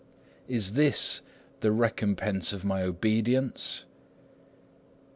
Is 0.47 0.73
this 0.73 1.21
the 1.59 1.71
recompense 1.71 2.53
of 2.53 2.65
my 2.65 2.81
obedience? 2.81 3.83